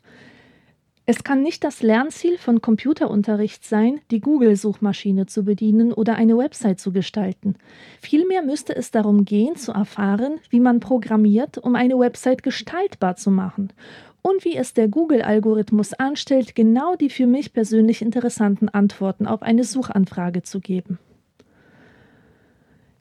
es 1.07 1.23
kann 1.23 1.41
nicht 1.41 1.63
das 1.63 1.81
Lernziel 1.81 2.37
von 2.37 2.61
Computerunterricht 2.61 3.65
sein, 3.65 3.99
die 4.11 4.21
Google-Suchmaschine 4.21 5.25
zu 5.25 5.43
bedienen 5.43 5.91
oder 5.91 6.15
eine 6.15 6.37
Website 6.37 6.79
zu 6.79 6.93
gestalten. 6.93 7.55
Vielmehr 7.99 8.43
müsste 8.43 8.75
es 8.75 8.91
darum 8.91 9.25
gehen, 9.25 9.55
zu 9.55 9.71
erfahren, 9.73 10.39
wie 10.51 10.59
man 10.59 10.79
programmiert, 10.79 11.57
um 11.57 11.75
eine 11.75 11.97
Website 11.97 12.43
gestaltbar 12.43 13.15
zu 13.15 13.31
machen 13.31 13.73
und 14.21 14.45
wie 14.45 14.55
es 14.55 14.73
der 14.73 14.87
Google-Algorithmus 14.87 15.93
anstellt, 15.93 16.55
genau 16.55 16.95
die 16.95 17.09
für 17.09 17.25
mich 17.25 17.53
persönlich 17.53 18.01
interessanten 18.01 18.69
Antworten 18.69 19.25
auf 19.25 19.41
eine 19.41 19.63
Suchanfrage 19.63 20.43
zu 20.43 20.59
geben. 20.59 20.99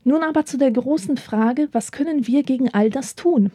Nun 0.02 0.22
aber 0.22 0.46
zu 0.46 0.56
der 0.56 0.70
großen 0.70 1.16
Frage, 1.16 1.68
was 1.72 1.92
können 1.92 2.26
wir 2.26 2.42
gegen 2.42 2.72
all 2.72 2.88
das 2.88 3.14
tun? 3.14 3.50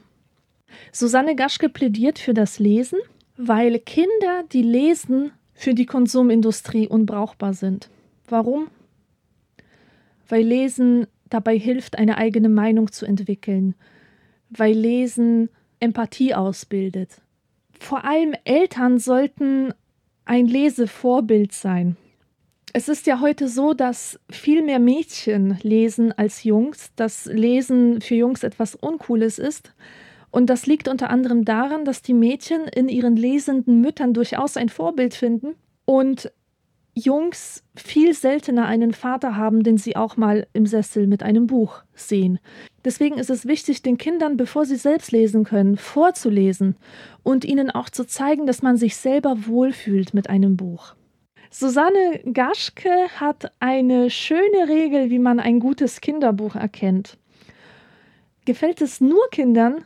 Susanne 0.91 1.35
Gaschke 1.35 1.69
plädiert 1.69 2.19
für 2.19 2.33
das 2.33 2.59
Lesen, 2.59 2.99
weil 3.37 3.79
Kinder, 3.79 4.43
die 4.51 4.61
lesen, 4.61 5.31
für 5.53 5.73
die 5.73 5.85
Konsumindustrie 5.85 6.87
unbrauchbar 6.87 7.53
sind. 7.53 7.89
Warum? 8.27 8.67
Weil 10.27 10.43
Lesen 10.43 11.07
dabei 11.29 11.57
hilft, 11.57 11.97
eine 11.97 12.17
eigene 12.17 12.49
Meinung 12.49 12.91
zu 12.91 13.05
entwickeln, 13.05 13.73
weil 14.49 14.73
Lesen 14.73 15.49
Empathie 15.79 16.33
ausbildet, 16.33 17.21
vor 17.79 18.05
allem 18.05 18.33
Eltern 18.43 18.99
sollten 18.99 19.73
ein 20.25 20.47
Lesevorbild 20.47 21.51
sein. 21.53 21.97
Es 22.73 22.89
ist 22.89 23.07
ja 23.07 23.21
heute 23.21 23.47
so, 23.47 23.73
dass 23.73 24.19
viel 24.29 24.61
mehr 24.61 24.79
Mädchen 24.79 25.57
lesen 25.61 26.11
als 26.11 26.43
Jungs, 26.43 26.91
dass 26.95 27.25
Lesen 27.25 28.01
für 28.01 28.15
Jungs 28.15 28.43
etwas 28.43 28.75
Uncooles 28.75 29.39
ist. 29.39 29.71
Und 30.29 30.49
das 30.49 30.65
liegt 30.65 30.89
unter 30.89 31.09
anderem 31.09 31.45
daran, 31.45 31.85
dass 31.85 32.01
die 32.01 32.13
Mädchen 32.13 32.67
in 32.67 32.89
ihren 32.89 33.15
lesenden 33.15 33.79
Müttern 33.79 34.13
durchaus 34.13 34.57
ein 34.57 34.67
Vorbild 34.67 35.13
finden 35.13 35.55
und 35.85 36.31
Jungs 36.97 37.61
viel 37.75 38.13
seltener 38.13 38.67
einen 38.67 38.93
Vater 38.93 39.35
haben, 39.35 39.63
den 39.63 39.77
sie 39.77 39.97
auch 39.97 40.15
mal 40.15 40.47
im 40.53 40.65
Sessel 40.65 41.07
mit 41.07 41.23
einem 41.23 41.45
Buch 41.45 41.83
sehen. 41.93 42.39
Deswegen 42.85 43.17
ist 43.17 43.29
es 43.29 43.45
wichtig, 43.45 43.81
den 43.81 43.97
Kindern, 43.97 44.37
bevor 44.37 44.65
sie 44.65 44.77
selbst 44.77 45.11
lesen 45.11 45.43
können, 45.43 45.75
vorzulesen 45.75 46.77
und 47.21 47.43
ihnen 47.43 47.69
auch 47.69 47.89
zu 47.89 48.05
zeigen, 48.07 48.45
dass 48.45 48.61
man 48.61 48.77
sich 48.77 48.95
selber 48.95 49.45
wohlfühlt 49.45 50.13
mit 50.13 50.29
einem 50.29 50.55
Buch. 50.55 50.95
Susanne 51.49 52.21
Gaschke 52.31 53.09
hat 53.19 53.51
eine 53.59 54.09
schöne 54.09 54.69
Regel, 54.69 55.09
wie 55.09 55.19
man 55.19 55.41
ein 55.41 55.59
gutes 55.59 55.99
Kinderbuch 55.99 56.55
erkennt. 56.55 57.17
Gefällt 58.45 58.81
es 58.81 59.01
nur 59.01 59.29
Kindern, 59.31 59.83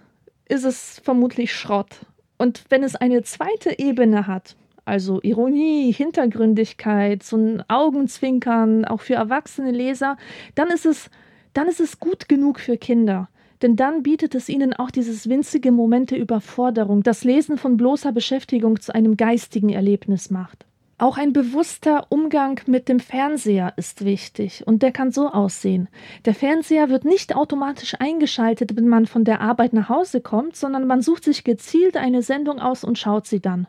ist 0.48 0.64
es 0.64 1.00
vermutlich 1.04 1.54
Schrott. 1.54 2.06
Und 2.38 2.66
wenn 2.70 2.84
es 2.84 2.96
eine 2.96 3.24
zweite 3.24 3.80
Ebene 3.80 4.28
hat, 4.28 4.56
also 4.90 5.22
Ironie, 5.22 5.94
Hintergründigkeit, 5.94 7.24
so 7.24 7.38
ein 7.38 7.64
Augenzwinkern, 7.70 8.86
auch 8.86 9.02
für 9.02 9.14
erwachsene 9.14 9.72
Leser, 9.72 10.18
dann 10.56 10.70
ist 10.70 10.86
es, 10.86 11.10
dann 11.54 11.68
ist 11.68 11.80
es 11.80 12.00
gut 12.00 12.28
genug 12.28 12.60
für 12.60 12.78
Kinder. 12.78 13.30
Denn 13.62 13.76
dann 13.76 14.04
bietet 14.04 14.36
es 14.36 14.50
ihnen 14.50 14.74
auch 14.74 14.90
dieses 14.90 15.30
winzige 15.30 15.72
Moment 15.72 16.12
der 16.12 16.20
Überforderung, 16.20 17.04
das 17.04 17.24
Lesen 17.24 17.58
von 17.58 17.78
bloßer 17.78 18.12
Beschäftigung 18.12 18.80
zu 18.80 18.94
einem 18.96 19.18
geistigen 19.18 19.70
Erlebnis 19.70 20.30
macht. 20.30 20.66
Auch 20.98 21.18
ein 21.18 21.32
bewusster 21.32 22.08
Umgang 22.10 22.60
mit 22.66 22.90
dem 22.90 23.00
Fernseher 23.00 23.72
ist 23.78 24.04
wichtig 24.04 24.64
und 24.68 24.84
der 24.84 24.92
kann 24.92 25.12
so 25.12 25.30
aussehen. 25.30 25.88
Der 26.26 26.36
Fernseher 26.36 26.90
wird 26.90 27.06
nicht 27.06 27.38
automatisch 27.38 27.96
eingeschaltet, 28.00 28.76
wenn 28.76 28.90
man 28.90 29.06
von 29.06 29.24
der 29.24 29.40
Arbeit 29.40 29.72
nach 29.72 29.88
Hause 29.88 30.20
kommt, 30.20 30.58
sondern 30.58 30.86
man 30.88 31.02
sucht 31.02 31.24
sich 31.24 31.46
gezielt 31.46 31.96
eine 31.96 32.22
Sendung 32.22 32.60
aus 32.60 32.84
und 32.84 32.98
schaut 32.98 33.28
sie 33.28 33.40
dann. 33.40 33.68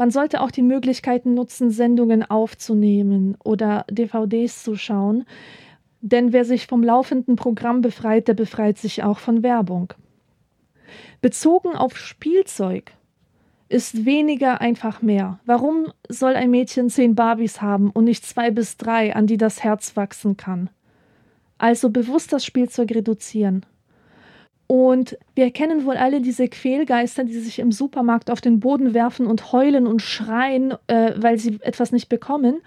Man 0.00 0.10
sollte 0.10 0.40
auch 0.40 0.50
die 0.50 0.62
Möglichkeiten 0.62 1.34
nutzen, 1.34 1.70
Sendungen 1.70 2.22
aufzunehmen 2.22 3.36
oder 3.44 3.84
DVDs 3.90 4.62
zu 4.62 4.74
schauen, 4.74 5.26
denn 6.00 6.32
wer 6.32 6.46
sich 6.46 6.66
vom 6.66 6.82
laufenden 6.82 7.36
Programm 7.36 7.82
befreit, 7.82 8.26
der 8.26 8.32
befreit 8.32 8.78
sich 8.78 9.02
auch 9.02 9.18
von 9.18 9.42
Werbung. 9.42 9.92
Bezogen 11.20 11.76
auf 11.76 11.98
Spielzeug 11.98 12.92
ist 13.68 14.06
weniger 14.06 14.62
einfach 14.62 15.02
mehr. 15.02 15.38
Warum 15.44 15.92
soll 16.08 16.34
ein 16.34 16.50
Mädchen 16.50 16.88
zehn 16.88 17.14
Barbies 17.14 17.60
haben 17.60 17.90
und 17.90 18.04
nicht 18.04 18.24
zwei 18.24 18.50
bis 18.50 18.78
drei, 18.78 19.14
an 19.14 19.26
die 19.26 19.36
das 19.36 19.62
Herz 19.62 19.98
wachsen 19.98 20.38
kann? 20.38 20.70
Also 21.58 21.90
bewusst 21.90 22.32
das 22.32 22.46
Spielzeug 22.46 22.94
reduzieren. 22.94 23.66
Und 24.70 25.18
wir 25.34 25.50
kennen 25.50 25.84
wohl 25.84 25.96
alle 25.96 26.20
diese 26.20 26.46
Quälgeister, 26.46 27.24
die 27.24 27.40
sich 27.40 27.58
im 27.58 27.72
Supermarkt 27.72 28.30
auf 28.30 28.40
den 28.40 28.60
Boden 28.60 28.94
werfen 28.94 29.26
und 29.26 29.50
heulen 29.50 29.84
und 29.84 30.00
schreien, 30.00 30.74
äh, 30.86 31.14
weil 31.16 31.38
sie 31.38 31.58
etwas 31.62 31.90
nicht 31.90 32.08
bekommen. 32.08 32.60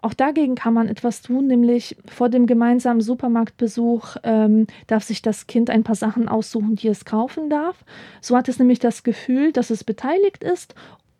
Auch 0.00 0.14
dagegen 0.14 0.54
kann 0.54 0.72
man 0.72 0.88
etwas 0.88 1.20
tun, 1.20 1.46
nämlich 1.46 1.98
vor 2.06 2.30
dem 2.30 2.46
gemeinsamen 2.46 3.02
Supermarktbesuch 3.02 4.16
ähm, 4.22 4.66
darf 4.86 5.04
sich 5.04 5.20
das 5.20 5.46
Kind 5.46 5.68
ein 5.68 5.84
paar 5.84 5.94
Sachen 5.94 6.26
aussuchen, 6.26 6.74
die 6.74 6.88
es 6.88 7.04
kaufen 7.04 7.50
darf. 7.50 7.84
So 8.22 8.34
hat 8.34 8.48
es 8.48 8.58
nämlich 8.58 8.78
das 8.78 9.02
Gefühl, 9.02 9.52
dass 9.52 9.68
es 9.68 9.84
beteiligt 9.84 10.42
ist 10.42 10.74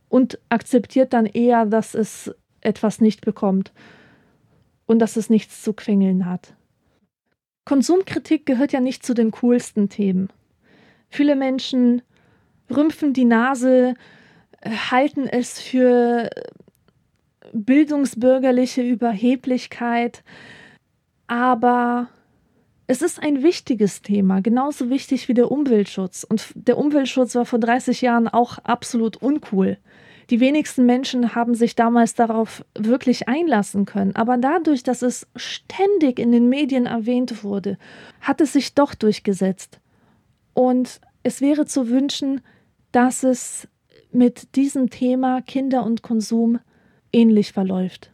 und 0.09 0.39
akzeptiert 0.49 1.13
dann 1.13 1.27
eher, 1.27 1.67
dass 1.67 1.95
es 1.95 2.35
etwas 2.63 3.03
nicht 3.03 3.21
bekommt 3.21 3.71
und 4.87 4.99
dass 4.99 5.17
es 5.17 5.29
nichts 5.29 5.61
zu 5.61 5.75
quengeln 5.75 6.25
hat. 6.25 6.55
Konsumkritik 7.67 8.47
gehört 8.47 8.73
ja 8.73 8.81
nicht 8.81 9.05
zu 9.05 9.13
den 9.13 9.33
coolsten 9.33 9.91
Themen. 9.91 10.31
Viele 11.11 11.37
Menschen 11.37 12.01
rümpfen 12.75 13.13
die 13.13 13.25
Nase, 13.25 13.95
äh, 14.61 14.71
halten 14.71 15.27
es 15.29 15.61
für 15.61 16.31
bildungsbürgerliche 17.53 18.83
Überheblichkeit, 18.83 20.23
aber 21.27 22.09
es 22.87 23.03
ist 23.03 23.21
ein 23.21 23.43
wichtiges 23.43 24.01
Thema, 24.01 24.41
genauso 24.41 24.89
wichtig 24.89 25.29
wie 25.29 25.35
der 25.35 25.51
Umweltschutz. 25.51 26.25
Und 26.25 26.53
der 26.55 26.79
Umweltschutz 26.79 27.35
war 27.35 27.47
vor 27.47 27.59
30 27.59 28.01
Jahren 28.01 28.29
auch 28.29 28.59
absolut 28.59 29.17
uncool. 29.17 29.79
Die 30.31 30.41
wenigsten 30.41 30.87
Menschen 30.87 31.35
haben 31.35 31.55
sich 31.55 31.77
damals 31.77 32.15
darauf 32.15 32.65
wirklich 32.77 33.29
einlassen 33.29 33.85
können. 33.85 34.17
Aber 34.17 34.37
dadurch, 34.37 34.83
dass 34.83 35.03
es 35.03 35.27
ständig 35.37 36.19
in 36.19 36.33
den 36.33 36.49
Medien 36.49 36.87
erwähnt 36.87 37.45
wurde, 37.45 37.79
hat 38.21 38.41
es 38.41 38.53
sich 38.53 38.75
doch 38.75 38.95
durchgesetzt. 38.95 39.81
Und 40.53 41.01
es 41.23 41.41
wäre 41.41 41.67
zu 41.67 41.89
wünschen, 41.89 42.41
dass 42.91 43.23
es 43.23 43.69
mit 44.11 44.57
diesem 44.57 44.91
Thema 44.91 45.43
Kinder 45.43 45.85
und 45.85 46.03
Konsum 46.03 46.59
ähnlich 47.13 47.53
verläuft. 47.53 48.11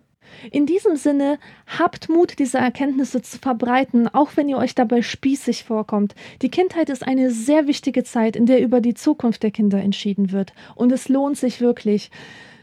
In 0.51 0.67
diesem 0.67 0.97
Sinne, 0.97 1.39
habt 1.67 2.09
Mut, 2.09 2.39
diese 2.39 2.59
Erkenntnisse 2.59 3.23
zu 3.23 3.39
verbreiten, 3.39 4.09
auch 4.09 4.31
wenn 4.37 4.49
ihr 4.49 4.59
euch 4.59 4.75
dabei 4.75 5.03
spießig 5.03 5.65
vorkommt. 5.65 6.15
Die 6.43 6.51
Kindheit 6.51 6.91
ist 6.91 7.07
eine 7.07 7.31
sehr 7.31 7.67
wichtige 7.67 8.05
Zeit, 8.05 8.37
in 8.37 8.47
der 8.47 8.63
über 8.63 8.81
die 8.81 8.95
Zukunft 8.95 9.43
der 9.43 9.51
Kinder 9.51 9.79
entschieden 9.79 10.33
wird. 10.33 10.53
Und 10.75 10.93
es 10.93 11.09
lohnt 11.09 11.37
sich 11.37 11.61
wirklich, 11.61 12.11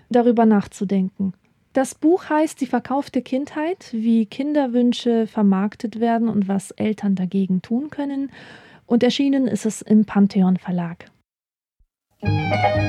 darüber 0.10 0.46
nachzudenken. 0.46 1.34
Das 1.74 1.94
Buch 1.94 2.30
heißt 2.30 2.60
Die 2.62 2.66
verkaufte 2.66 3.22
Kindheit, 3.22 3.90
wie 3.92 4.26
Kinderwünsche 4.26 5.28
vermarktet 5.28 6.00
werden 6.00 6.28
und 6.28 6.48
was 6.48 6.72
Eltern 6.72 7.16
dagegen 7.16 7.62
tun 7.62 7.90
können. 7.90 8.32
Und 8.86 9.04
erschienen 9.04 9.48
ist 9.48 9.66
es 9.66 9.84
im 9.84 10.06
Pantheon 10.06 10.58
Verlag. 10.58 11.06
Musik 12.22 12.80